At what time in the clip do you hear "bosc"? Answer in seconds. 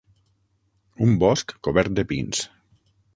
1.23-1.53